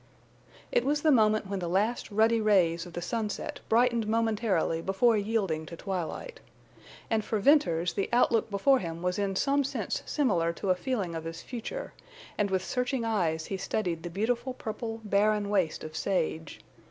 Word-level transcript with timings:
It 0.71 0.83
was 0.83 1.03
the 1.03 1.11
moment 1.11 1.45
when 1.45 1.59
the 1.59 1.67
last 1.69 2.09
ruddy 2.09 2.41
rays 2.41 2.87
of 2.87 2.93
the 2.93 3.03
sunset 3.03 3.59
brightened 3.69 4.07
momentarily 4.07 4.81
before 4.81 5.15
yielding 5.15 5.63
to 5.67 5.75
twilight. 5.77 6.39
And 7.11 7.23
for 7.23 7.37
Venters 7.37 7.93
the 7.93 8.09
outlook 8.11 8.49
before 8.49 8.79
him 8.79 9.03
was 9.03 9.19
in 9.19 9.35
some 9.35 9.63
sense 9.63 10.01
similar 10.07 10.53
to 10.53 10.71
a 10.71 10.75
feeling 10.75 11.13
of 11.13 11.25
his 11.25 11.43
future, 11.43 11.93
and 12.35 12.49
with 12.49 12.65
searching 12.65 13.05
eyes 13.05 13.45
he 13.45 13.57
studied 13.57 14.01
the 14.01 14.09
beautiful 14.09 14.55
purple, 14.55 15.01
barren 15.03 15.49
waste 15.51 15.83
of 15.83 15.95
sage. 15.95 16.61